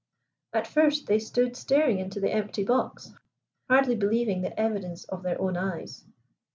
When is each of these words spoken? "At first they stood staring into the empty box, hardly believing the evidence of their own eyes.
"At 0.51 0.65
first 0.65 1.05
they 1.05 1.19
stood 1.19 1.55
staring 1.55 1.99
into 1.99 2.19
the 2.19 2.31
empty 2.33 2.63
box, 2.63 3.11
hardly 3.69 3.95
believing 3.95 4.41
the 4.41 4.59
evidence 4.59 5.03
of 5.05 5.21
their 5.21 5.39
own 5.39 5.55
eyes. 5.55 6.03